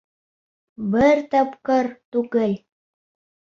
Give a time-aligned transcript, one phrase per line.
[0.95, 2.57] Бер тапҡыр түгел!